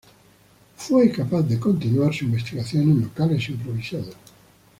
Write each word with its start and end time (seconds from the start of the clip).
Fue 0.77 1.11
capaz 1.11 1.43
de 1.43 1.59
continuar 1.59 2.11
su 2.11 2.25
investigación 2.25 2.81
en 2.89 3.01
locales 3.03 3.47
improvisados. 3.49 4.15